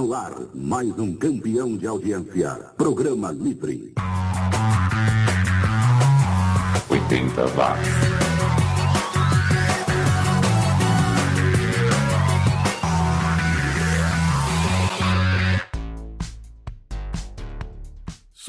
No 0.00 0.14
ar, 0.14 0.32
mais 0.54 0.98
um 0.98 1.14
campeão 1.14 1.76
de 1.76 1.86
audiência. 1.86 2.72
Programa 2.78 3.30
Livre. 3.32 3.92
80 6.88 7.46
watts. 7.48 8.29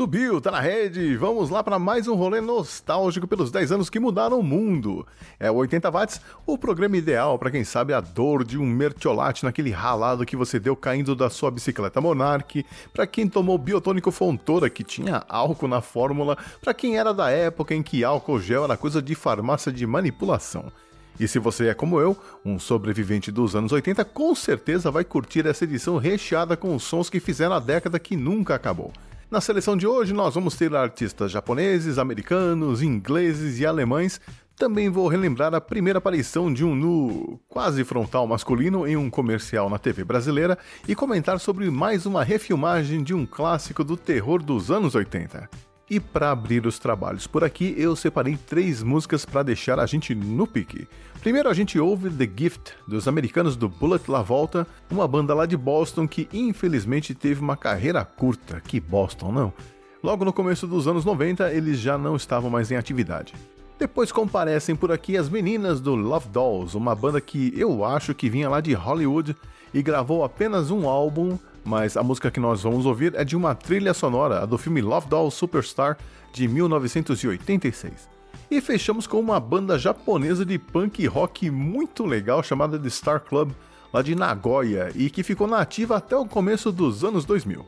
Subiu, 0.01 0.41
tá 0.41 0.49
na 0.49 0.59
rede. 0.59 1.15
Vamos 1.15 1.51
lá 1.51 1.63
para 1.63 1.77
mais 1.77 2.07
um 2.07 2.15
rolê 2.15 2.41
nostálgico 2.41 3.27
pelos 3.27 3.51
10 3.51 3.73
anos 3.73 3.87
que 3.87 3.99
mudaram 3.99 4.39
o 4.39 4.43
mundo. 4.43 5.05
É 5.39 5.51
o 5.51 5.53
80 5.53 5.91
watts, 5.91 6.19
o 6.43 6.57
programa 6.57 6.97
ideal 6.97 7.37
para 7.37 7.51
quem 7.51 7.63
sabe 7.63 7.93
a 7.93 8.01
dor 8.01 8.43
de 8.43 8.57
um 8.57 8.65
mertiolate 8.65 9.43
naquele 9.43 9.69
ralado 9.69 10.25
que 10.25 10.35
você 10.35 10.59
deu 10.59 10.75
caindo 10.75 11.15
da 11.15 11.29
sua 11.29 11.51
bicicleta 11.51 12.01
Monarch, 12.01 12.65
para 12.91 13.05
quem 13.05 13.27
tomou 13.27 13.59
biotônico 13.59 14.09
Fontoura 14.09 14.71
que 14.71 14.83
tinha 14.83 15.23
álcool 15.29 15.67
na 15.67 15.81
fórmula, 15.81 16.35
para 16.59 16.73
quem 16.73 16.97
era 16.97 17.13
da 17.13 17.29
época 17.29 17.75
em 17.75 17.83
que 17.83 18.03
álcool 18.03 18.41
gel 18.41 18.63
era 18.63 18.75
coisa 18.75 19.03
de 19.03 19.13
farmácia 19.13 19.71
de 19.71 19.85
manipulação. 19.85 20.71
E 21.19 21.27
se 21.27 21.37
você 21.37 21.67
é 21.67 21.75
como 21.75 21.99
eu, 21.99 22.17
um 22.43 22.57
sobrevivente 22.57 23.31
dos 23.31 23.55
anos 23.55 23.71
80, 23.71 24.03
com 24.05 24.33
certeza 24.33 24.89
vai 24.89 25.03
curtir 25.03 25.45
essa 25.45 25.63
edição 25.63 25.99
recheada 25.99 26.57
com 26.57 26.75
os 26.75 26.81
sons 26.81 27.07
que 27.07 27.19
fizeram 27.19 27.53
a 27.53 27.59
década 27.59 27.99
que 27.99 28.15
nunca 28.15 28.55
acabou. 28.55 28.91
Na 29.31 29.39
seleção 29.39 29.77
de 29.77 29.87
hoje, 29.87 30.11
nós 30.11 30.35
vamos 30.35 30.57
ter 30.57 30.75
artistas 30.75 31.31
japoneses, 31.31 31.97
americanos, 31.97 32.81
ingleses 32.81 33.61
e 33.61 33.65
alemães. 33.65 34.19
Também 34.57 34.89
vou 34.89 35.07
relembrar 35.07 35.55
a 35.55 35.61
primeira 35.61 35.99
aparição 35.99 36.53
de 36.53 36.65
um 36.65 36.75
nu 36.75 37.39
quase 37.47 37.85
frontal 37.85 38.27
masculino 38.27 38.85
em 38.85 38.97
um 38.97 39.09
comercial 39.09 39.69
na 39.69 39.79
TV 39.79 40.03
brasileira 40.03 40.57
e 40.85 40.93
comentar 40.93 41.39
sobre 41.39 41.71
mais 41.71 42.05
uma 42.05 42.25
refilmagem 42.25 43.01
de 43.01 43.13
um 43.13 43.25
clássico 43.25 43.85
do 43.85 43.95
terror 43.95 44.43
dos 44.43 44.69
anos 44.69 44.95
80. 44.95 45.70
E 45.91 45.99
para 45.99 46.31
abrir 46.31 46.65
os 46.65 46.79
trabalhos 46.79 47.27
por 47.27 47.43
aqui, 47.43 47.75
eu 47.77 47.97
separei 47.97 48.37
três 48.37 48.81
músicas 48.81 49.25
para 49.25 49.43
deixar 49.43 49.77
a 49.77 49.85
gente 49.85 50.15
no 50.15 50.47
pique. 50.47 50.87
Primeiro 51.19 51.49
a 51.49 51.53
gente 51.53 51.77
ouve 51.77 52.09
The 52.09 52.31
Gift, 52.33 52.71
dos 52.87 53.09
americanos 53.09 53.57
do 53.57 53.67
Bullet 53.67 54.09
La 54.09 54.21
Volta, 54.21 54.65
uma 54.89 55.05
banda 55.05 55.33
lá 55.33 55.45
de 55.45 55.57
Boston 55.57 56.07
que 56.07 56.29
infelizmente 56.31 57.13
teve 57.13 57.41
uma 57.41 57.57
carreira 57.57 58.05
curta. 58.05 58.61
Que 58.61 58.79
Boston, 58.79 59.33
não? 59.33 59.53
Logo 60.01 60.23
no 60.23 60.31
começo 60.31 60.65
dos 60.65 60.87
anos 60.87 61.03
90, 61.03 61.51
eles 61.51 61.77
já 61.77 61.97
não 61.97 62.15
estavam 62.15 62.49
mais 62.49 62.71
em 62.71 62.77
atividade. 62.77 63.33
Depois 63.77 64.13
comparecem 64.13 64.77
por 64.77 64.93
aqui 64.93 65.17
as 65.17 65.27
meninas 65.27 65.81
do 65.81 65.93
Love 65.93 66.29
Dolls, 66.29 66.77
uma 66.77 66.95
banda 66.95 67.19
que 67.19 67.51
eu 67.57 67.83
acho 67.83 68.15
que 68.15 68.29
vinha 68.29 68.47
lá 68.47 68.61
de 68.61 68.71
Hollywood 68.71 69.35
e 69.73 69.81
gravou 69.81 70.23
apenas 70.23 70.71
um 70.71 70.87
álbum 70.87 71.37
mas 71.63 71.95
a 71.95 72.03
música 72.03 72.31
que 72.31 72.39
nós 72.39 72.63
vamos 72.63 72.85
ouvir 72.85 73.13
é 73.15 73.23
de 73.23 73.35
uma 73.35 73.53
trilha 73.55 73.93
sonora, 73.93 74.41
a 74.41 74.45
do 74.45 74.57
filme 74.57 74.81
Love 74.81 75.07
Doll 75.07 75.31
Superstar 75.31 75.97
de 76.33 76.47
1986. 76.47 78.09
E 78.49 78.59
fechamos 78.59 79.07
com 79.07 79.19
uma 79.19 79.39
banda 79.39 79.79
japonesa 79.79 80.45
de 80.45 80.59
punk 80.59 81.05
rock 81.07 81.49
muito 81.49 82.05
legal 82.05 82.43
chamada 82.43 82.77
The 82.77 82.89
Star 82.89 83.21
Club, 83.21 83.51
lá 83.93 84.01
de 84.01 84.15
Nagoya, 84.15 84.91
e 84.95 85.09
que 85.09 85.23
ficou 85.23 85.47
na 85.47 85.59
ativa 85.59 85.97
até 85.97 86.17
o 86.17 86.25
começo 86.25 86.71
dos 86.71 87.03
anos 87.03 87.23
2000. 87.25 87.65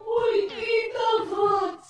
80 0.00 0.98
watts. 1.30 1.85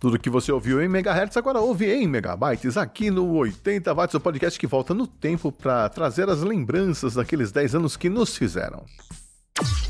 Tudo 0.00 0.18
que 0.18 0.28
você 0.28 0.50
ouviu 0.50 0.82
em 0.82 0.88
megahertz 0.88 1.36
agora 1.36 1.60
ouve 1.60 1.88
em 1.88 2.08
megabytes 2.08 2.76
aqui 2.76 3.08
no 3.08 3.34
80 3.34 3.94
watts, 3.94 4.14
o 4.14 4.20
podcast 4.20 4.58
que 4.58 4.66
volta 4.66 4.92
no 4.92 5.06
tempo 5.06 5.52
para 5.52 5.88
trazer 5.88 6.28
as 6.28 6.42
lembranças 6.42 7.14
daqueles 7.14 7.52
10 7.52 7.76
anos 7.76 7.96
que 7.96 8.08
nos 8.08 8.36
fizeram. 8.36 8.84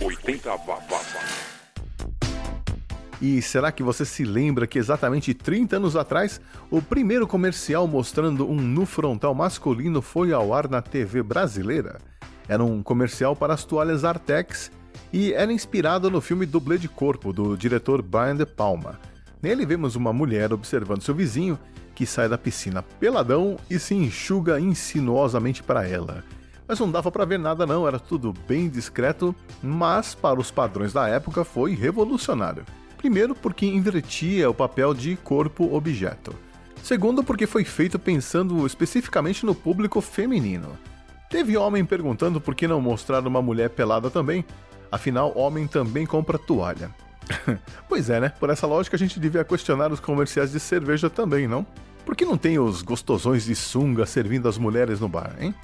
80 0.02 0.50
watts. 0.56 1.52
E 3.22 3.40
será 3.40 3.72
que 3.72 3.82
você 3.82 4.04
se 4.04 4.22
lembra 4.22 4.66
que 4.66 4.78
exatamente 4.78 5.32
30 5.32 5.76
anos 5.76 5.96
atrás, 5.96 6.38
o 6.70 6.82
primeiro 6.82 7.26
comercial 7.26 7.86
mostrando 7.86 8.46
um 8.46 8.56
nu 8.56 8.84
frontal 8.84 9.34
masculino 9.34 10.02
foi 10.02 10.30
ao 10.30 10.52
ar 10.52 10.68
na 10.68 10.82
TV 10.82 11.22
brasileira? 11.22 11.98
Era 12.46 12.62
um 12.62 12.82
comercial 12.82 13.34
para 13.34 13.54
as 13.54 13.64
toalhas 13.64 14.04
Artex 14.04 14.70
e 15.12 15.32
era 15.32 15.52
inspirado 15.52 16.10
no 16.10 16.20
filme 16.20 16.46
Dublê 16.46 16.78
de 16.78 16.88
Corpo, 16.88 17.32
do 17.32 17.56
diretor 17.56 18.00
Brian 18.00 18.36
De 18.36 18.46
Palma. 18.46 18.98
Nele 19.42 19.66
vemos 19.66 19.94
uma 19.94 20.12
mulher 20.12 20.52
observando 20.52 21.02
seu 21.02 21.14
vizinho, 21.14 21.58
que 21.94 22.06
sai 22.06 22.28
da 22.28 22.38
piscina 22.38 22.82
peladão 22.82 23.56
e 23.68 23.78
se 23.78 23.94
enxuga 23.94 24.58
insinuosamente 24.58 25.62
para 25.62 25.86
ela. 25.86 26.24
Mas 26.66 26.80
não 26.80 26.90
dava 26.90 27.10
para 27.10 27.26
ver 27.26 27.38
nada 27.38 27.66
não, 27.66 27.86
era 27.86 27.98
tudo 27.98 28.32
bem 28.48 28.68
discreto, 28.68 29.34
mas 29.62 30.14
para 30.14 30.40
os 30.40 30.50
padrões 30.50 30.92
da 30.92 31.06
época 31.08 31.44
foi 31.44 31.74
revolucionário. 31.74 32.64
Primeiro 32.96 33.34
porque 33.34 33.66
invertia 33.66 34.48
o 34.48 34.54
papel 34.54 34.94
de 34.94 35.16
corpo-objeto. 35.16 36.34
Segundo 36.82 37.22
porque 37.22 37.46
foi 37.46 37.64
feito 37.64 37.98
pensando 37.98 38.64
especificamente 38.66 39.44
no 39.44 39.54
público 39.54 40.00
feminino. 40.00 40.78
Teve 41.28 41.56
homem 41.56 41.84
perguntando 41.84 42.40
por 42.40 42.54
que 42.54 42.68
não 42.68 42.80
mostrar 42.80 43.26
uma 43.26 43.42
mulher 43.42 43.70
pelada 43.70 44.08
também, 44.08 44.44
afinal 44.92 45.36
homem 45.36 45.66
também 45.66 46.04
compra 46.04 46.38
toalha. 46.38 46.90
pois 47.88 48.10
é, 48.10 48.20
né? 48.20 48.28
Por 48.28 48.50
essa 48.50 48.66
lógica 48.66 48.94
a 48.94 48.98
gente 48.98 49.18
devia 49.18 49.42
questionar 49.42 49.90
os 49.90 49.98
comerciais 49.98 50.52
de 50.52 50.60
cerveja 50.60 51.08
também, 51.08 51.48
não? 51.48 51.66
Por 52.04 52.14
que 52.14 52.24
não 52.24 52.36
tem 52.36 52.58
os 52.58 52.82
gostosões 52.82 53.44
de 53.44 53.56
sunga 53.56 54.04
servindo 54.04 54.48
as 54.48 54.58
mulheres 54.58 55.00
no 55.00 55.08
bar, 55.08 55.34
hein? 55.40 55.54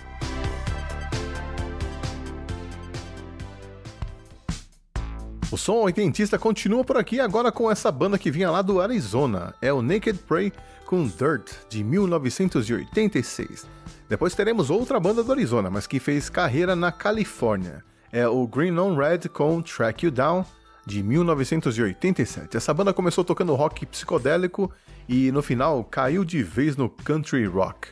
O 5.50 5.56
som 5.56 5.76
oitentista 5.76 6.38
continua 6.38 6.84
por 6.84 6.98
aqui 6.98 7.20
agora 7.20 7.50
com 7.50 7.70
essa 7.70 7.90
banda 7.90 8.18
que 8.18 8.30
vinha 8.30 8.50
lá 8.50 8.60
do 8.60 8.80
Arizona. 8.80 9.54
É 9.62 9.72
o 9.72 9.80
Naked 9.80 10.18
Prey 10.28 10.52
com 10.84 11.06
Dirt, 11.06 11.50
de 11.68 11.82
1986. 11.82 13.66
Depois 14.08 14.34
teremos 14.34 14.70
outra 14.70 15.00
banda 15.00 15.22
do 15.22 15.32
Arizona, 15.32 15.70
mas 15.70 15.86
que 15.86 15.98
fez 15.98 16.28
carreira 16.28 16.76
na 16.76 16.92
Califórnia. 16.92 17.82
É 18.12 18.26
o 18.26 18.46
Green 18.46 18.78
on 18.78 18.96
Red 18.96 19.28
com 19.32 19.60
Track 19.60 20.06
You 20.06 20.10
Down, 20.10 20.44
de 20.86 21.02
1987. 21.02 22.56
Essa 22.56 22.72
banda 22.72 22.94
começou 22.94 23.22
tocando 23.22 23.54
rock 23.54 23.84
psicodélico 23.84 24.72
e 25.08 25.30
no 25.30 25.42
final 25.42 25.84
caiu 25.84 26.24
de 26.24 26.42
vez 26.42 26.76
no 26.76 26.88
country 26.88 27.44
rock. 27.44 27.90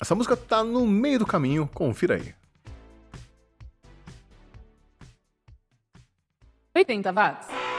Essa 0.00 0.14
música 0.14 0.36
tá 0.36 0.64
no 0.64 0.86
meio 0.86 1.20
do 1.20 1.26
caminho, 1.26 1.70
confira 1.72 2.16
aí. 2.16 2.34
80 6.74 7.12
watts. 7.12 7.73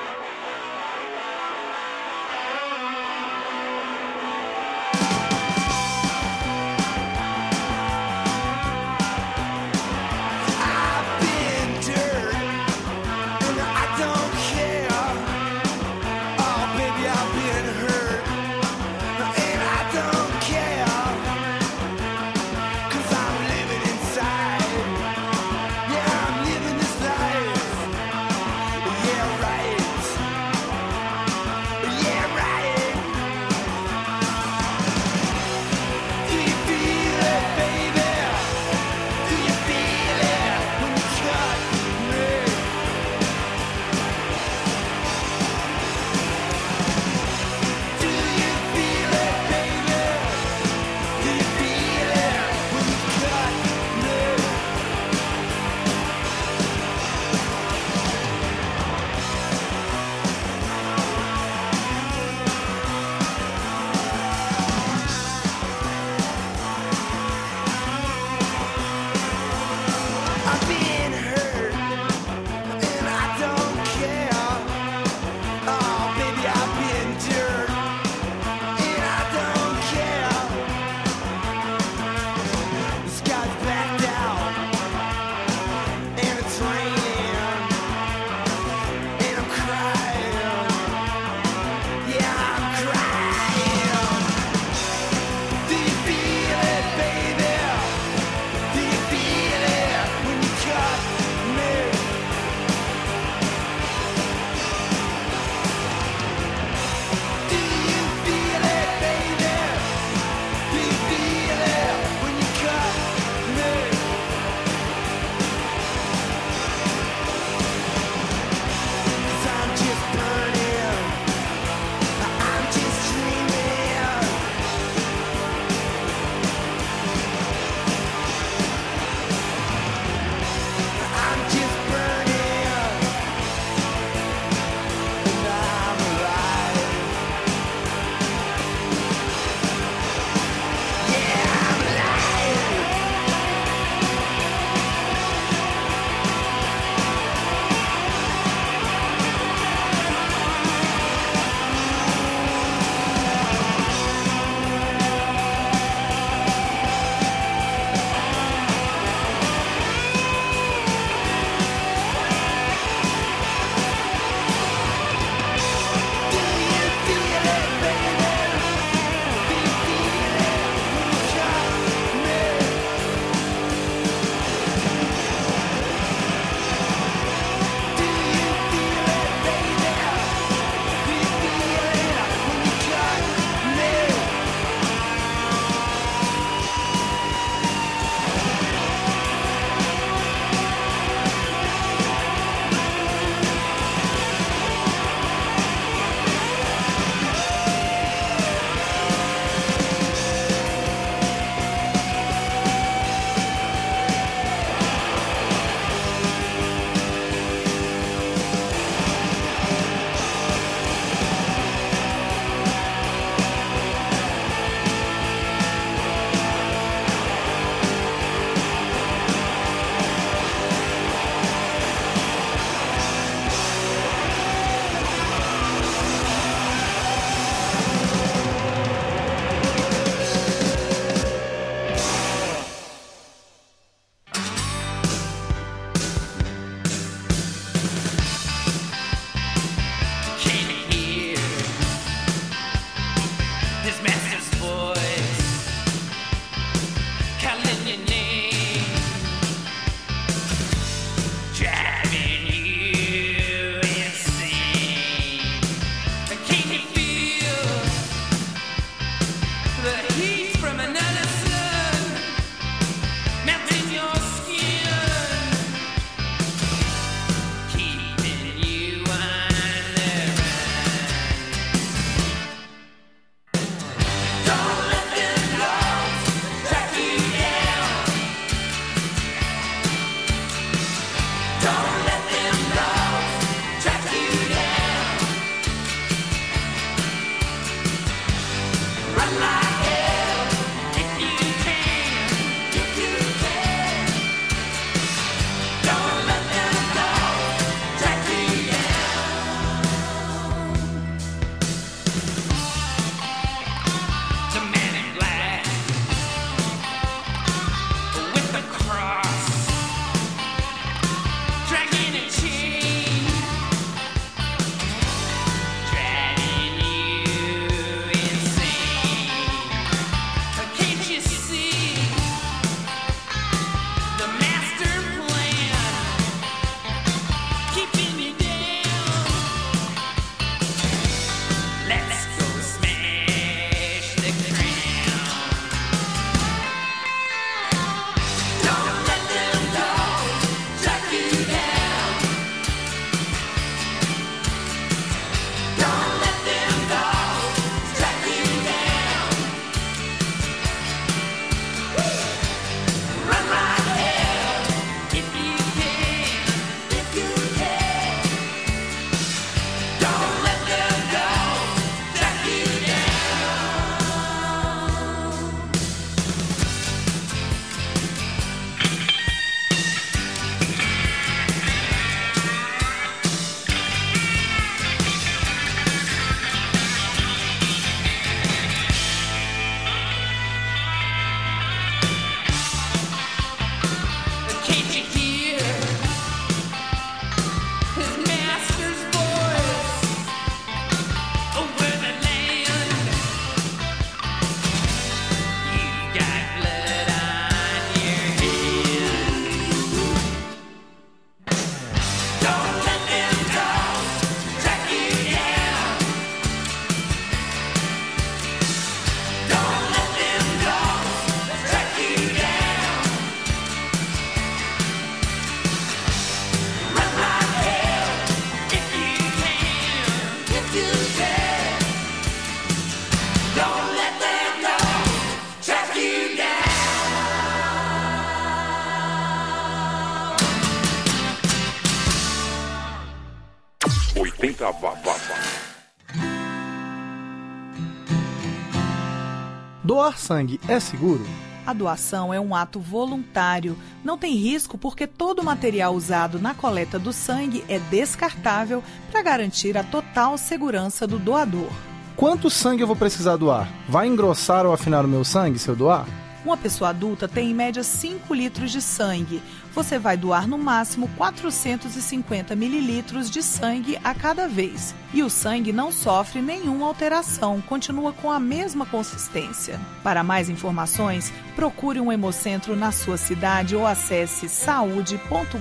Sangue 440.25 440.59
é 440.67 440.79
seguro? 440.79 441.23
A 441.67 441.73
doação 441.73 442.33
é 442.33 442.39
um 442.39 442.55
ato 442.55 442.79
voluntário. 442.79 443.77
Não 444.03 444.17
tem 444.17 444.35
risco 444.35 444.77
porque 444.77 445.05
todo 445.05 445.39
o 445.39 445.43
material 445.43 445.93
usado 445.93 446.39
na 446.39 446.53
coleta 446.53 446.97
do 446.97 447.13
sangue 447.13 447.63
é 447.69 447.77
descartável 447.77 448.83
para 449.11 449.21
garantir 449.21 449.77
a 449.77 449.83
total 449.83 450.37
segurança 450.37 451.05
do 451.05 451.19
doador. 451.19 451.69
Quanto 452.15 452.49
sangue 452.49 452.81
eu 452.81 452.87
vou 452.87 452.95
precisar 452.95 453.35
doar? 453.35 453.67
Vai 453.87 454.07
engrossar 454.07 454.65
ou 454.65 454.73
afinar 454.73 455.05
o 455.05 455.07
meu 455.07 455.23
sangue 455.23 455.59
se 455.59 455.69
eu 455.69 455.75
doar? 455.75 456.07
Uma 456.45 456.55
pessoa 456.55 456.91
adulta 456.91 457.27
tem 457.27 457.49
em 457.49 457.55
média 457.55 457.81
5 457.81 458.31
litros 458.31 458.71
de 458.71 458.79
sangue. 458.79 459.41
Você 459.73 459.97
vai 459.97 460.15
doar 460.15 460.47
no 460.47 460.59
máximo 460.59 461.09
450 461.17 462.55
mililitros 462.55 463.31
de 463.31 463.41
sangue 463.41 463.97
a 464.03 464.13
cada 464.13 464.47
vez. 464.47 464.93
E 465.11 465.23
o 465.23 465.29
sangue 465.29 465.73
não 465.73 465.91
sofre 465.91 466.43
nenhuma 466.43 466.85
alteração, 466.85 467.59
continua 467.61 468.13
com 468.13 468.29
a 468.31 468.39
mesma 468.39 468.85
consistência. 468.85 469.79
Para 470.03 470.23
mais 470.23 470.47
informações, 470.47 471.33
procure 471.55 471.99
um 471.99 472.11
hemocentro 472.11 472.75
na 472.75 472.91
sua 472.91 473.17
cidade 473.17 473.75
ou 473.75 473.87
acesse 473.87 474.47
saude.gov.br. 474.47 475.57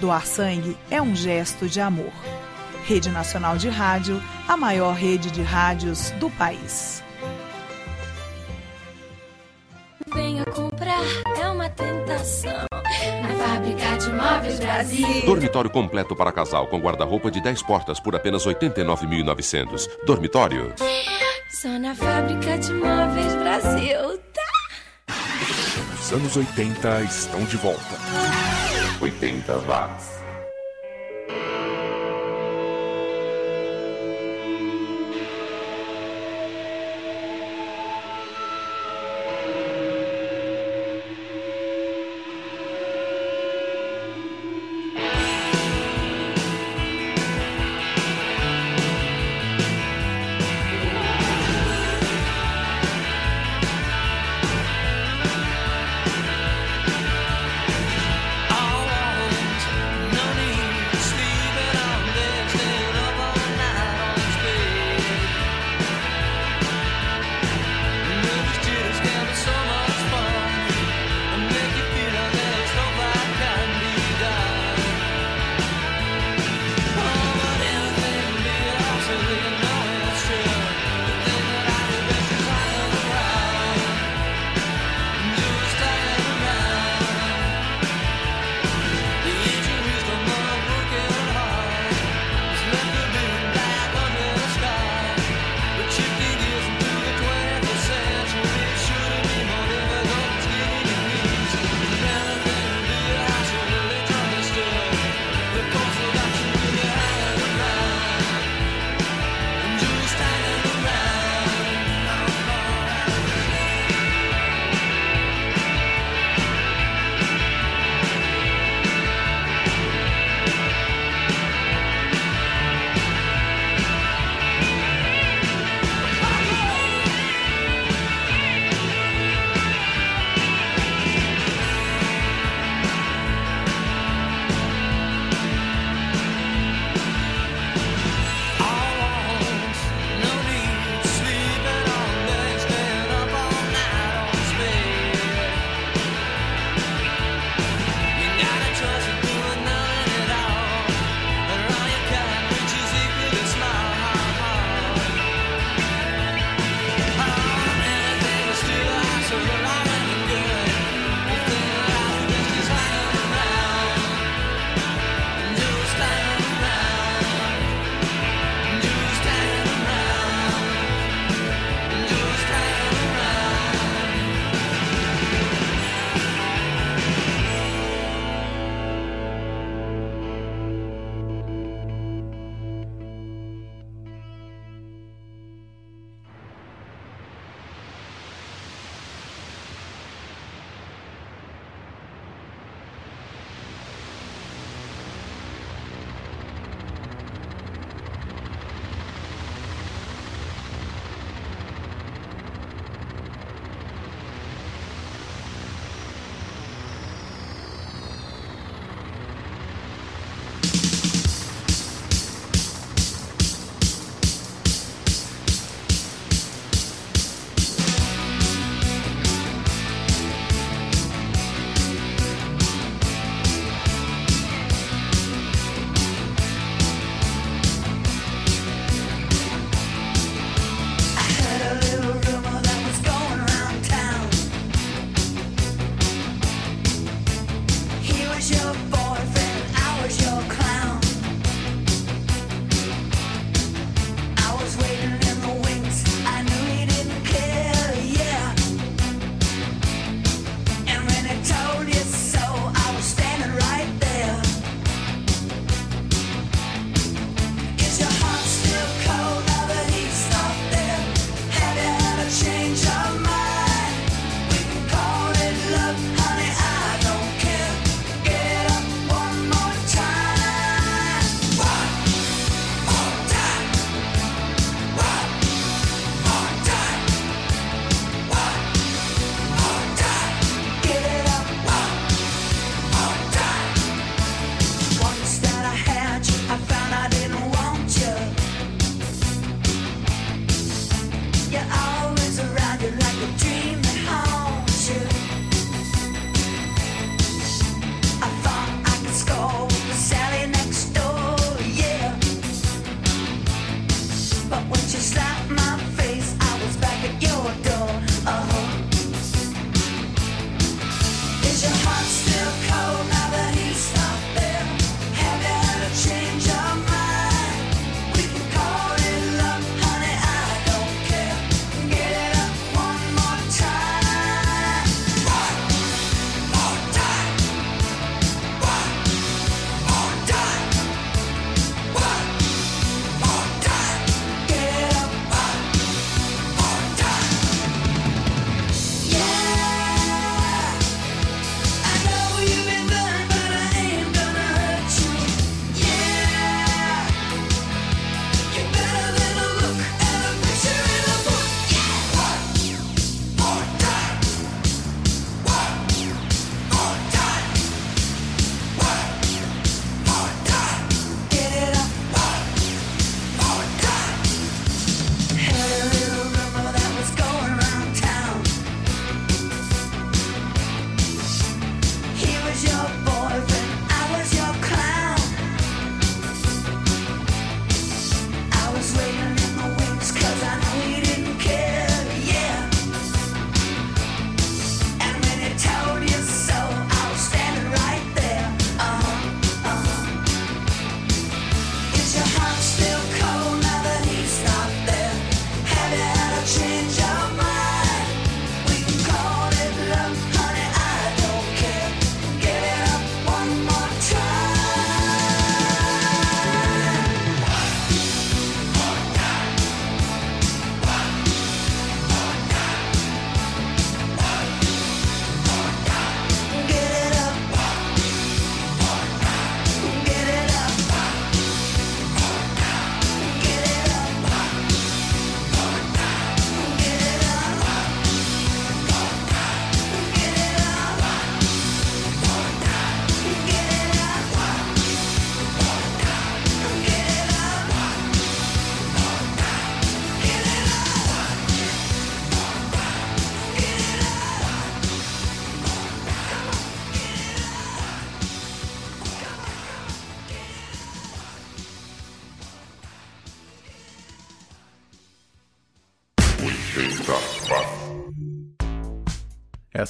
Doar 0.00 0.26
sangue 0.26 0.74
é 0.90 1.02
um 1.02 1.14
gesto 1.14 1.68
de 1.68 1.82
amor. 1.82 2.12
Rede 2.86 3.10
Nacional 3.10 3.58
de 3.58 3.68
Rádio, 3.68 4.22
a 4.48 4.56
maior 4.56 4.94
rede 4.94 5.30
de 5.30 5.42
rádios 5.42 6.12
do 6.12 6.30
país. 6.30 7.04
Comprar, 10.82 11.40
é 11.40 11.48
uma 11.48 11.68
tentação. 11.70 12.66
Na 12.72 13.46
Fábrica 13.46 13.96
de 13.98 14.12
Móveis 14.12 14.60
Brasil. 14.60 15.22
Dormitório 15.24 15.70
completo 15.70 16.14
para 16.16 16.32
casal 16.32 16.66
com 16.66 16.78
guarda-roupa 16.78 17.30
de 17.30 17.40
10 17.40 17.62
portas 17.62 18.00
por 18.00 18.14
apenas 18.14 18.44
89.900. 18.44 19.88
Dormitório. 20.04 20.74
Só 21.50 21.68
na 21.78 21.94
Fábrica 21.94 22.58
de 22.58 22.72
Móveis 22.72 23.34
Brasil, 23.36 24.18
tá? 24.34 25.14
Os 26.00 26.12
anos 26.12 26.36
80 26.36 27.02
estão 27.02 27.44
de 27.44 27.56
volta. 27.56 27.96
80 29.00 29.58
watts. 29.58 30.21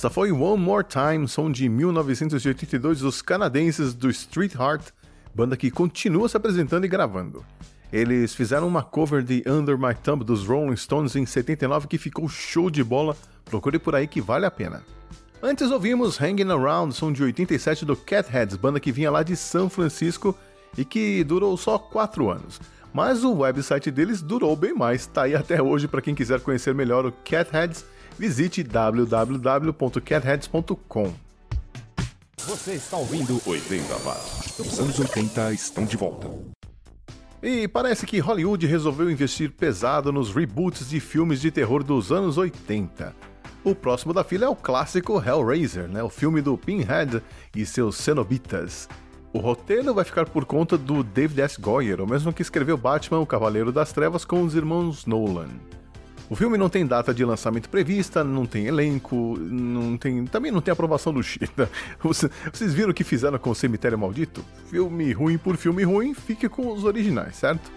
Essa 0.02 0.10
foi 0.10 0.32
One 0.32 0.60
More 0.60 0.84
Time, 0.84 1.28
som 1.28 1.48
de 1.48 1.68
1982 1.68 2.98
dos 2.98 3.22
canadenses 3.22 3.94
do 3.94 4.10
Street 4.10 4.52
Heart, 4.52 4.88
banda 5.32 5.56
que 5.56 5.70
continua 5.70 6.28
se 6.28 6.36
apresentando 6.36 6.84
e 6.84 6.88
gravando. 6.88 7.44
Eles 7.92 8.34
fizeram 8.34 8.66
uma 8.66 8.82
cover 8.82 9.22
de 9.22 9.44
Under 9.46 9.78
My 9.78 9.94
Thumb 9.94 10.24
dos 10.24 10.44
Rolling 10.44 10.74
Stones 10.74 11.14
em 11.14 11.24
79 11.24 11.86
que 11.86 11.98
ficou 11.98 12.28
show 12.28 12.68
de 12.68 12.82
bola, 12.82 13.16
procure 13.44 13.78
por 13.78 13.94
aí 13.94 14.08
que 14.08 14.20
vale 14.20 14.44
a 14.44 14.50
pena. 14.50 14.82
Antes 15.40 15.70
ouvimos 15.70 16.20
Hanging 16.20 16.50
Around, 16.50 16.96
som 16.96 17.12
de 17.12 17.22
87 17.22 17.84
do 17.84 17.94
Catheads, 17.94 18.56
banda 18.56 18.80
que 18.80 18.90
vinha 18.90 19.08
lá 19.08 19.22
de 19.22 19.36
São 19.36 19.70
Francisco 19.70 20.36
e 20.76 20.84
que 20.84 21.22
durou 21.22 21.56
só 21.56 21.78
4 21.78 22.28
anos. 22.28 22.60
Mas 22.92 23.22
o 23.22 23.34
website 23.34 23.88
deles 23.92 24.20
durou 24.20 24.56
bem 24.56 24.74
mais, 24.74 25.06
tá 25.06 25.22
aí 25.22 25.36
até 25.36 25.62
hoje 25.62 25.86
para 25.86 26.02
quem 26.02 26.12
quiser 26.12 26.40
conhecer 26.40 26.74
melhor 26.74 27.06
o 27.06 27.12
Catheads, 27.12 27.84
visite 28.22 28.62
www.catheads.com. 28.62 31.12
Você 32.46 32.74
está 32.74 32.96
ouvindo 32.96 33.42
80 33.44 33.96
Watts. 33.96 34.60
Os 34.60 34.78
anos 34.78 35.00
80 35.00 35.52
estão 35.52 35.84
de 35.84 35.96
volta. 35.96 36.30
E 37.42 37.66
parece 37.66 38.06
que 38.06 38.20
Hollywood 38.20 38.64
resolveu 38.64 39.10
investir 39.10 39.50
pesado 39.50 40.12
nos 40.12 40.32
reboots 40.32 40.88
de 40.88 41.00
filmes 41.00 41.40
de 41.40 41.50
terror 41.50 41.82
dos 41.82 42.12
anos 42.12 42.38
80. 42.38 43.12
O 43.64 43.74
próximo 43.74 44.14
da 44.14 44.22
fila 44.22 44.44
é 44.44 44.48
o 44.48 44.54
clássico 44.54 45.20
Hellraiser, 45.20 45.88
né? 45.88 46.00
o 46.00 46.08
filme 46.08 46.40
do 46.40 46.56
Pinhead 46.56 47.20
e 47.56 47.66
seus 47.66 47.96
cenobitas. 47.96 48.88
O 49.32 49.40
roteiro 49.40 49.92
vai 49.92 50.04
ficar 50.04 50.28
por 50.28 50.44
conta 50.44 50.78
do 50.78 51.02
David 51.02 51.40
S. 51.40 51.60
Goyer, 51.60 52.00
o 52.00 52.06
mesmo 52.06 52.32
que 52.32 52.42
escreveu 52.42 52.76
Batman, 52.76 53.18
o 53.18 53.26
Cavaleiro 53.26 53.72
das 53.72 53.92
Trevas, 53.92 54.24
com 54.24 54.42
os 54.42 54.54
irmãos 54.54 55.06
Nolan. 55.06 55.48
O 56.30 56.36
filme 56.36 56.56
não 56.56 56.68
tem 56.68 56.86
data 56.86 57.12
de 57.12 57.24
lançamento 57.24 57.68
prevista, 57.68 58.24
não 58.24 58.46
tem 58.46 58.66
elenco, 58.66 59.36
não 59.38 59.98
tem, 59.98 60.24
também 60.24 60.50
não 60.50 60.60
tem 60.60 60.72
aprovação 60.72 61.12
do 61.12 61.22
Chita. 61.22 61.70
Vocês 62.00 62.72
viram 62.72 62.90
o 62.90 62.94
que 62.94 63.04
fizeram 63.04 63.38
com 63.38 63.50
o 63.50 63.54
Cemitério 63.54 63.98
Maldito? 63.98 64.44
Filme 64.70 65.12
ruim 65.12 65.36
por 65.36 65.56
filme 65.56 65.82
ruim, 65.84 66.14
fique 66.14 66.48
com 66.48 66.72
os 66.72 66.84
originais, 66.84 67.36
certo? 67.36 67.70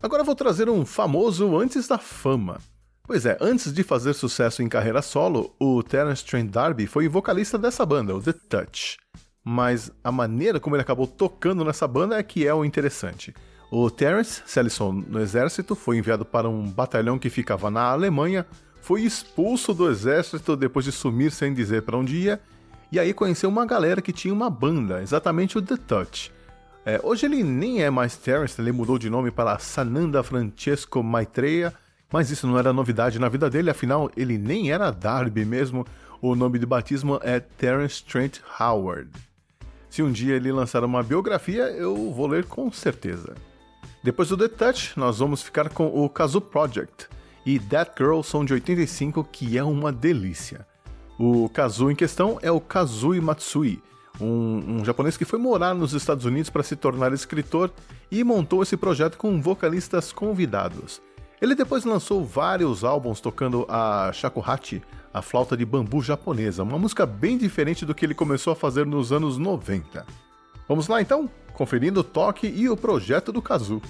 Agora 0.00 0.22
vou 0.22 0.34
trazer 0.34 0.70
um 0.70 0.86
famoso 0.86 1.58
antes 1.58 1.88
da 1.88 1.98
fama. 1.98 2.58
Pois 3.02 3.26
é, 3.26 3.36
antes 3.40 3.72
de 3.72 3.82
fazer 3.82 4.12
sucesso 4.12 4.62
em 4.62 4.68
carreira 4.68 5.02
solo, 5.02 5.54
o 5.58 5.82
Terence 5.82 6.24
Trent 6.24 6.50
D'Arby 6.50 6.86
foi 6.86 7.08
vocalista 7.08 7.58
dessa 7.58 7.84
banda, 7.84 8.14
o 8.14 8.22
The 8.22 8.32
Touch. 8.32 8.98
Mas 9.42 9.90
a 10.04 10.12
maneira 10.12 10.60
como 10.60 10.76
ele 10.76 10.82
acabou 10.82 11.06
tocando 11.06 11.64
nessa 11.64 11.88
banda 11.88 12.18
é 12.18 12.22
que 12.22 12.46
é 12.46 12.54
o 12.54 12.64
interessante. 12.64 13.34
O 13.70 13.90
Terence 13.90 14.42
se 14.46 14.58
alistou 14.58 14.92
no 14.92 15.20
exército, 15.20 15.74
foi 15.74 15.98
enviado 15.98 16.24
para 16.24 16.48
um 16.48 16.66
batalhão 16.66 17.18
que 17.18 17.28
ficava 17.28 17.70
na 17.70 17.82
Alemanha, 17.82 18.46
foi 18.80 19.02
expulso 19.02 19.74
do 19.74 19.90
exército 19.90 20.56
depois 20.56 20.86
de 20.86 20.92
sumir 20.92 21.30
sem 21.30 21.52
dizer 21.52 21.82
para 21.82 21.98
onde 21.98 22.16
ia, 22.16 22.40
e 22.90 22.98
aí 22.98 23.12
conheceu 23.12 23.50
uma 23.50 23.66
galera 23.66 24.00
que 24.00 24.12
tinha 24.12 24.32
uma 24.32 24.48
banda, 24.48 25.02
exatamente 25.02 25.58
o 25.58 25.62
The 25.62 25.76
Touch. 25.76 26.32
É, 26.86 26.98
hoje 27.02 27.26
ele 27.26 27.42
nem 27.42 27.82
é 27.82 27.90
mais 27.90 28.16
Terence, 28.16 28.58
ele 28.58 28.72
mudou 28.72 28.98
de 28.98 29.10
nome 29.10 29.30
para 29.30 29.58
Sananda 29.58 30.22
Francesco 30.22 31.02
Maitreya, 31.02 31.74
mas 32.10 32.30
isso 32.30 32.46
não 32.46 32.58
era 32.58 32.72
novidade 32.72 33.18
na 33.18 33.28
vida 33.28 33.50
dele, 33.50 33.68
afinal 33.68 34.10
ele 34.16 34.38
nem 34.38 34.72
era 34.72 34.90
Darby 34.90 35.44
mesmo, 35.44 35.86
o 36.22 36.34
nome 36.34 36.58
de 36.58 36.64
batismo 36.64 37.20
é 37.22 37.38
Terence 37.38 38.02
Trent 38.02 38.38
Howard. 38.58 39.10
Se 39.90 40.02
um 40.02 40.10
dia 40.10 40.36
ele 40.36 40.50
lançar 40.50 40.82
uma 40.82 41.02
biografia, 41.02 41.64
eu 41.64 42.10
vou 42.10 42.26
ler 42.26 42.46
com 42.46 42.72
certeza. 42.72 43.34
Depois 44.02 44.28
do 44.28 44.36
The 44.36 44.48
Touch, 44.48 44.98
nós 44.98 45.18
vamos 45.18 45.42
ficar 45.42 45.68
com 45.70 45.86
o 45.86 46.08
Kazu 46.08 46.40
Project 46.40 47.08
e 47.44 47.58
That 47.58 47.92
Girl 47.98 48.22
são 48.22 48.44
de 48.44 48.52
85, 48.52 49.24
que 49.24 49.58
é 49.58 49.64
uma 49.64 49.90
delícia. 49.90 50.66
O 51.18 51.48
Kazu 51.48 51.90
em 51.90 51.96
questão 51.96 52.38
é 52.40 52.50
o 52.50 52.60
Kazui 52.60 53.20
Matsui, 53.20 53.82
um, 54.20 54.78
um 54.80 54.84
japonês 54.84 55.16
que 55.16 55.24
foi 55.24 55.38
morar 55.38 55.74
nos 55.74 55.94
Estados 55.94 56.24
Unidos 56.24 56.48
para 56.48 56.62
se 56.62 56.76
tornar 56.76 57.12
escritor 57.12 57.72
e 58.10 58.22
montou 58.22 58.62
esse 58.62 58.76
projeto 58.76 59.18
com 59.18 59.42
vocalistas 59.42 60.12
convidados. 60.12 61.02
Ele 61.40 61.54
depois 61.54 61.84
lançou 61.84 62.24
vários 62.24 62.84
álbuns 62.84 63.20
tocando 63.20 63.66
a 63.68 64.10
shakuhachi, 64.12 64.82
a 65.12 65.22
flauta 65.22 65.56
de 65.56 65.64
bambu 65.64 66.02
japonesa, 66.02 66.62
uma 66.62 66.78
música 66.78 67.04
bem 67.04 67.36
diferente 67.36 67.84
do 67.84 67.94
que 67.94 68.04
ele 68.06 68.14
começou 68.14 68.52
a 68.52 68.56
fazer 68.56 68.86
nos 68.86 69.12
anos 69.12 69.38
90. 69.38 70.04
Vamos 70.68 70.86
lá 70.86 71.00
então? 71.00 71.30
Conferindo 71.58 72.00
o 72.00 72.04
toque 72.04 72.46
e 72.46 72.68
o 72.68 72.76
projeto 72.76 73.32
do 73.32 73.42
Kazu. 73.42 73.82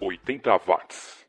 80 0.00 0.60
watts. 0.66 1.19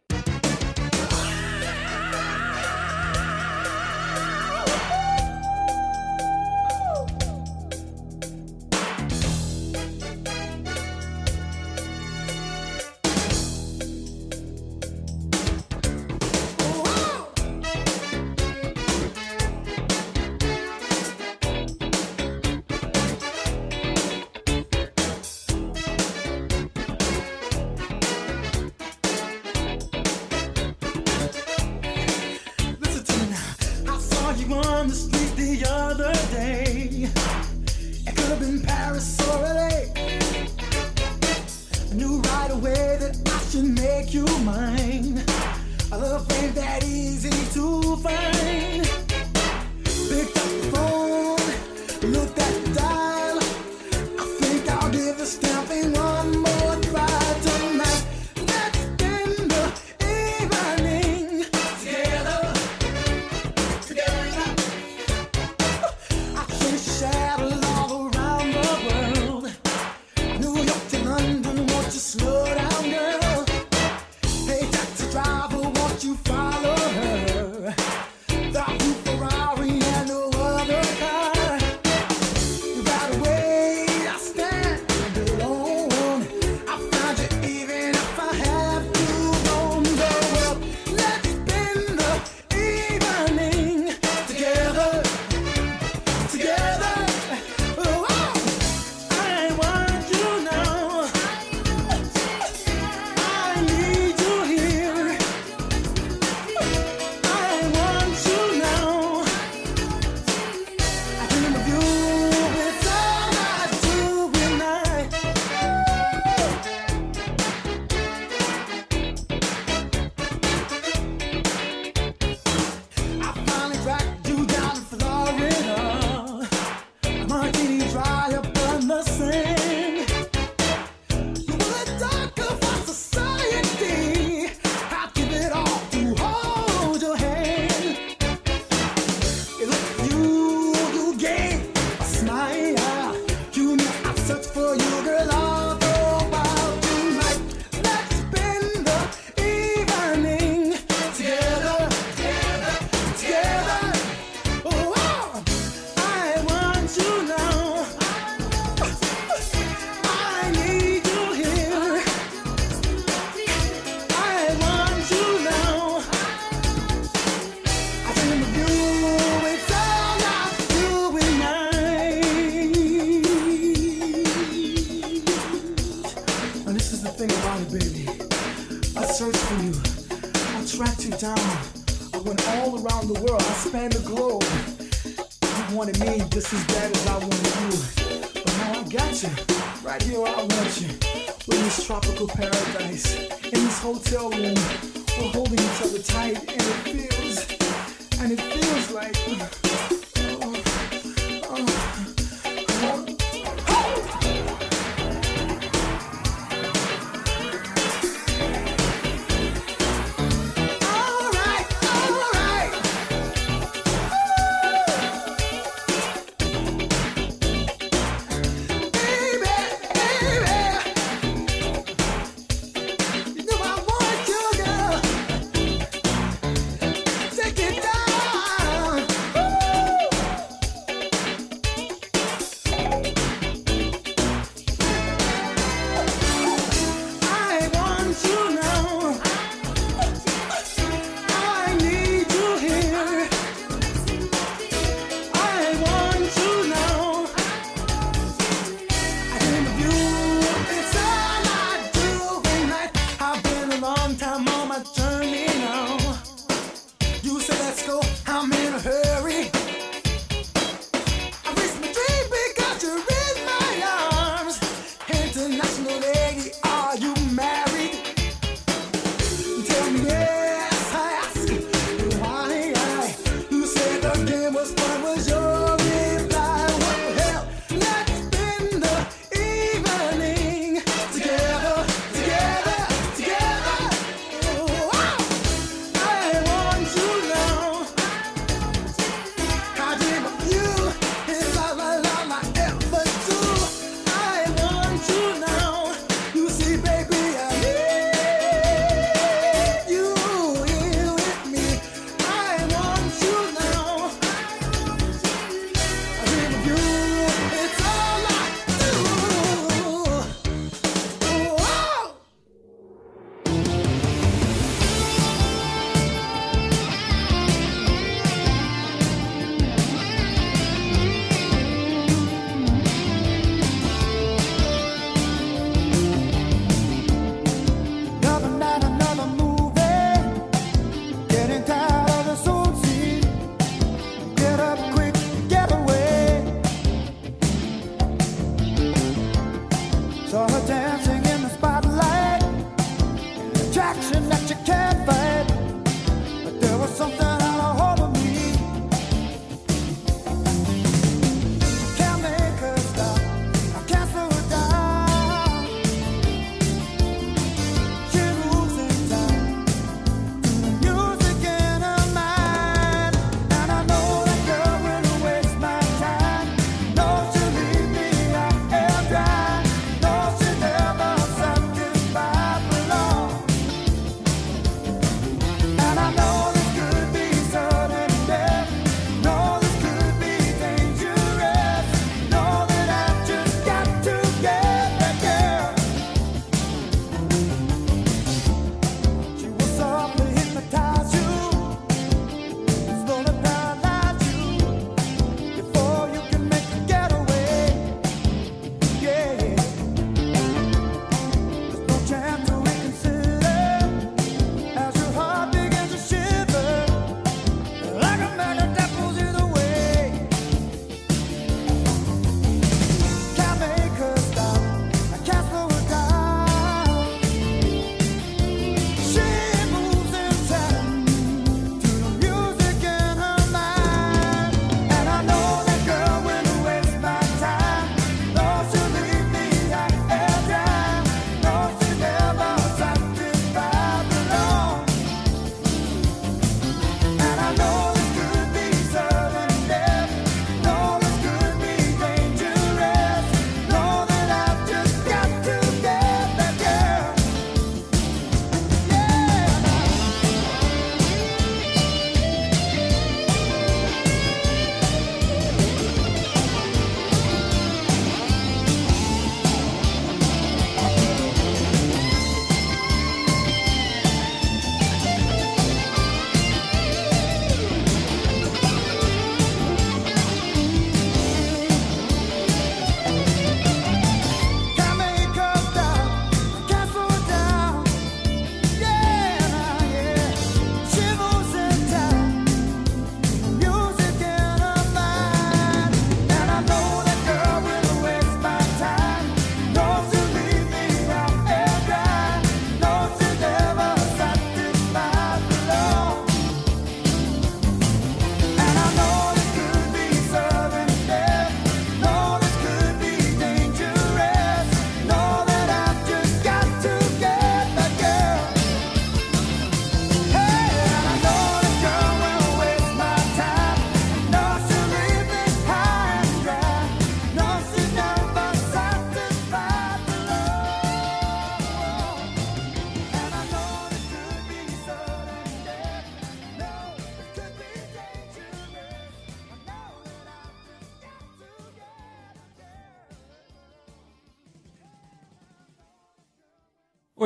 That 46.56 46.84
easy 46.84 47.30
to 47.54 47.81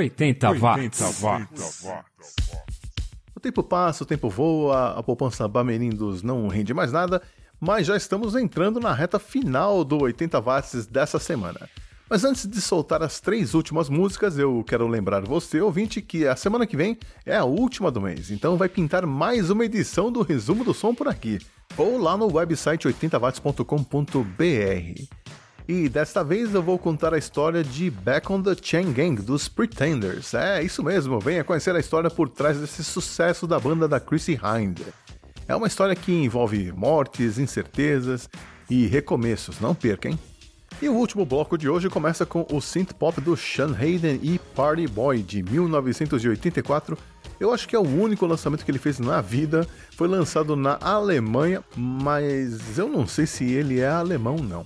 80 0.06 0.52
watts. 0.54 1.02
O 3.36 3.40
tempo 3.40 3.64
passa, 3.64 4.04
o 4.04 4.08
tempo 4.08 4.30
voa, 4.30 4.98
a 4.98 5.04
poupança 5.04 5.48
Bamerindos 5.48 6.24
não 6.24 6.48
rende 6.48 6.74
mais 6.74 6.92
nada, 6.92 7.22
mas 7.60 7.88
já 7.88 7.98
estamos 7.98 8.36
entrando 8.36 8.80
na 8.80 8.94
reta 8.94 9.20
final 9.20 9.84
do 9.84 10.04
80 10.04 10.40
watts 10.40 10.86
dessa 10.86 11.20
semana. 11.20 11.70
Mas 12.10 12.24
antes 12.24 12.48
de 12.48 12.62
soltar 12.62 13.02
as 13.02 13.20
três 13.20 13.56
últimas 13.56 13.90
músicas, 13.90 14.38
eu 14.38 14.64
quero 14.64 14.88
lembrar 14.88 15.26
você, 15.26 15.60
ouvinte, 15.60 16.04
que 16.04 16.28
a 16.28 16.36
semana 16.36 16.68
que 16.68 16.78
vem 16.78 17.00
é 17.26 17.36
a 17.36 17.46
última 17.46 17.90
do 17.90 18.00
mês, 18.00 18.30
então 18.30 18.58
vai 18.58 18.70
pintar 18.70 19.08
mais 19.08 19.50
uma 19.50 19.66
edição 19.66 20.12
do 20.12 20.22
Resumo 20.22 20.64
do 20.64 20.74
Som 20.74 20.94
por 20.94 21.08
aqui, 21.08 21.40
ou 21.76 21.98
lá 21.98 22.16
no 22.16 22.32
website 22.32 22.88
80watts.com.br. 22.88 25.26
E 25.68 25.90
desta 25.90 26.24
vez 26.24 26.54
eu 26.54 26.62
vou 26.62 26.78
contar 26.78 27.12
a 27.12 27.18
história 27.18 27.64
de 27.64 27.90
Back 27.90 28.32
on 28.32 28.40
the 28.40 28.56
Chain 28.62 28.94
Gang 28.94 29.20
dos 29.20 29.48
Pretenders. 29.48 30.36
É, 30.36 30.62
isso 30.62 30.84
mesmo, 30.84 31.20
venha 31.20 31.44
conhecer 31.44 31.76
a 31.76 31.80
história 31.80 32.10
por 32.10 32.30
trás 32.30 32.60
desse 32.60 32.84
sucesso 32.84 33.48
da 33.48 33.60
banda 33.60 33.88
da 33.88 34.00
Chrissy 34.00 34.34
Hind. 34.34 34.82
É 35.48 35.56
uma 35.56 35.66
história 35.66 35.96
que 35.96 36.12
envolve 36.12 36.72
mortes, 36.72 37.40
incertezas 37.40 38.30
e 38.70 38.86
recomeços, 38.86 39.60
não 39.60 39.74
perca, 39.74 40.08
hein? 40.08 40.20
E 40.80 40.88
o 40.88 40.94
último 40.94 41.26
bloco 41.26 41.58
de 41.58 41.68
hoje 41.68 41.90
começa 41.90 42.26
com 42.28 42.46
o 42.52 42.62
synth 42.62 42.94
pop 42.94 43.20
do 43.20 43.36
Sean 43.36 43.76
Hayden 43.76 44.20
e 44.22 44.38
Party 44.38 44.86
Boy 44.88 45.24
de 45.24 45.42
1984. 45.42 46.96
Eu 47.40 47.52
acho 47.52 47.68
que 47.68 47.76
é 47.76 47.80
o 47.80 47.88
único 47.88 48.26
lançamento 48.28 48.64
que 48.64 48.70
ele 48.70 48.78
fez 48.78 49.00
na 49.00 49.20
vida. 49.20 49.68
Foi 49.96 50.08
lançado 50.08 50.56
na 50.56 50.78
Alemanha, 50.80 51.64
mas 51.76 52.78
eu 52.78 52.88
não 52.88 53.08
sei 53.08 53.26
se 53.26 53.46
ele 53.46 53.80
é 53.80 53.88
alemão 53.88 54.36
não. 54.36 54.64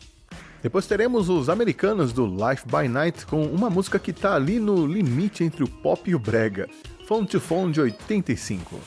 Depois 0.62 0.86
teremos 0.86 1.30
os 1.30 1.50
americanos 1.50 2.12
do 2.12 2.26
Life 2.26 2.66
by 2.66 2.88
Night 2.90 3.26
com 3.26 3.44
uma 3.44 3.70
música 3.70 3.98
que 3.98 4.12
tá 4.12 4.36
ali 4.36 4.60
no 4.60 4.86
limite 4.86 5.44
entre 5.44 5.64
o 5.64 5.68
pop 5.68 6.10
e 6.10 6.14
o 6.14 6.20
brega, 6.20 6.68
Phone 7.08 7.26
to 7.26 7.40
Phone 7.40 7.72
de 7.72 7.80
85. 7.80 8.78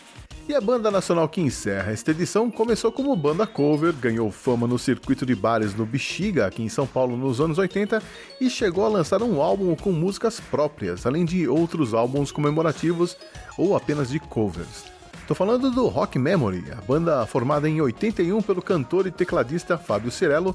E 0.48 0.54
a 0.54 0.60
banda 0.60 0.90
nacional 0.90 1.28
que 1.28 1.40
encerra 1.40 1.92
esta 1.92 2.10
edição 2.10 2.50
começou 2.50 2.92
como 2.92 3.16
banda 3.16 3.46
cover, 3.46 3.94
ganhou 3.94 4.30
fama 4.30 4.66
no 4.66 4.78
circuito 4.78 5.24
de 5.24 5.34
bares 5.34 5.74
no 5.74 5.86
Bexiga, 5.86 6.46
aqui 6.46 6.62
em 6.62 6.68
São 6.68 6.86
Paulo, 6.86 7.16
nos 7.16 7.40
anos 7.40 7.56
80, 7.56 8.02
e 8.38 8.50
chegou 8.50 8.84
a 8.84 8.88
lançar 8.88 9.22
um 9.22 9.40
álbum 9.40 9.74
com 9.74 9.92
músicas 9.92 10.40
próprias, 10.40 11.06
além 11.06 11.24
de 11.24 11.48
outros 11.48 11.94
álbuns 11.94 12.30
comemorativos 12.30 13.16
ou 13.56 13.74
apenas 13.74 14.10
de 14.10 14.18
covers. 14.18 14.92
Tô 15.28 15.34
falando 15.34 15.70
do 15.70 15.86
Rock 15.86 16.18
Memory, 16.18 16.64
a 16.72 16.82
banda 16.82 17.24
formada 17.24 17.68
em 17.68 17.80
81 17.80 18.42
pelo 18.42 18.60
cantor 18.60 19.06
e 19.06 19.10
tecladista 19.10 19.78
Fábio 19.78 20.10
Cirello, 20.10 20.54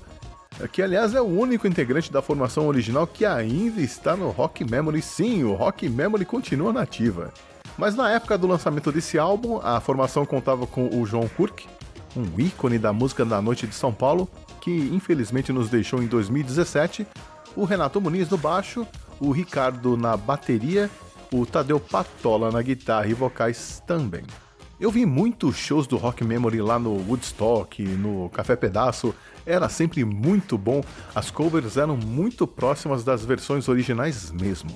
que 0.71 0.81
aliás 0.81 1.13
é 1.13 1.21
o 1.21 1.25
único 1.25 1.67
integrante 1.67 2.11
da 2.11 2.21
formação 2.21 2.67
original 2.67 3.05
que 3.05 3.25
ainda 3.25 3.81
está 3.81 4.15
no 4.15 4.29
Rock 4.29 4.63
Memory. 4.63 5.01
Sim, 5.01 5.43
o 5.43 5.53
Rock 5.53 5.87
Memory 5.87 6.25
continua 6.25 6.73
nativa. 6.73 7.31
Mas 7.77 7.93
na 7.93 8.09
época 8.09 8.37
do 8.37 8.47
lançamento 8.47 8.91
desse 8.91 9.19
álbum, 9.19 9.59
a 9.61 9.79
formação 9.79 10.25
contava 10.25 10.65
com 10.65 10.89
o 10.89 11.05
João 11.05 11.27
Kurk, 11.27 11.67
um 12.15 12.39
ícone 12.39 12.79
da 12.79 12.91
música 12.91 13.23
da 13.23 13.39
noite 13.39 13.67
de 13.67 13.75
São 13.75 13.93
Paulo, 13.93 14.27
que 14.59 14.71
infelizmente 14.91 15.53
nos 15.53 15.69
deixou 15.69 16.01
em 16.01 16.07
2017, 16.07 17.05
o 17.55 17.63
Renato 17.63 18.01
Muniz 18.01 18.29
no 18.29 18.37
baixo, 18.37 18.87
o 19.19 19.31
Ricardo 19.31 19.95
na 19.95 20.17
bateria, 20.17 20.89
o 21.31 21.45
Tadeu 21.45 21.79
Patola 21.79 22.51
na 22.51 22.61
guitarra 22.61 23.07
e 23.07 23.13
vocais 23.13 23.83
também. 23.85 24.23
Eu 24.79 24.91
vi 24.91 25.05
muitos 25.05 25.55
shows 25.55 25.87
do 25.87 25.97
Rock 25.97 26.23
Memory 26.23 26.61
lá 26.61 26.77
no 26.77 26.93
Woodstock, 26.93 27.83
no 27.83 28.29
Café 28.29 28.55
Pedaço, 28.55 29.13
era 29.47 29.69
sempre 29.69 30.03
muito 30.03 30.57
bom, 30.57 30.83
as 31.15 31.31
covers 31.31 31.77
eram 31.77 31.97
muito 31.97 32.45
próximas 32.45 33.03
das 33.03 33.23
versões 33.25 33.67
originais 33.67 34.29
mesmo. 34.31 34.69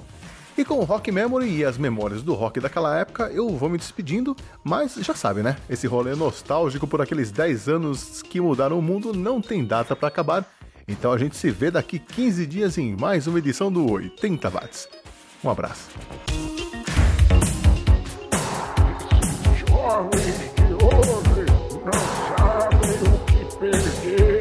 E 0.58 0.66
com 0.66 0.76
o 0.76 0.84
Rock 0.84 1.12
Memory 1.12 1.58
e 1.58 1.66
as 1.66 1.78
memórias 1.78 2.22
do 2.22 2.34
rock 2.34 2.60
daquela 2.60 2.98
época, 2.98 3.32
eu 3.34 3.50
vou 3.50 3.70
me 3.70 3.78
despedindo, 3.78 4.36
mas 4.64 4.96
já 4.96 5.14
sabe, 5.14 5.42
né? 5.42 5.58
Esse 5.70 5.88
rolê 5.88 6.14
nostálgico 6.14 6.86
por 6.86 7.02
aqueles 7.02 7.32
10 7.32 7.70
anos 7.70 8.22
que 8.22 8.42
mudaram 8.42 8.78
o 8.78 8.82
mundo 8.82 9.14
não 9.14 9.42
tem 9.42 9.64
data 9.66 9.96
para 9.96 10.08
acabar. 10.08 10.46
Então 10.88 11.14
a 11.14 11.18
gente 11.18 11.38
se 11.38 11.50
vê 11.50 11.72
daqui 11.72 12.00
15 12.00 12.46
dias 12.46 12.78
em 12.78 12.96
mais 12.96 13.28
uma 13.28 13.40
edição 13.40 13.72
do 13.72 13.90
80 13.90 14.50
Watts. 14.50 14.90
Um 15.44 15.50
abraço. 15.50 15.90
Jovem 19.58 20.52
não 21.86 21.94
sabe 22.38 22.88
o 23.08 23.20
que 23.26 23.58
perderam. 23.58 24.41